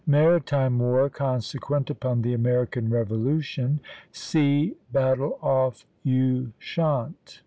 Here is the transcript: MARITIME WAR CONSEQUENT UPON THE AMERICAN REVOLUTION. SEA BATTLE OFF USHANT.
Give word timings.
MARITIME 0.07 0.79
WAR 0.79 1.11
CONSEQUENT 1.11 1.91
UPON 1.91 2.23
THE 2.23 2.33
AMERICAN 2.33 2.89
REVOLUTION. 2.89 3.81
SEA 4.11 4.73
BATTLE 4.91 5.37
OFF 5.43 5.85
USHANT. 6.03 7.39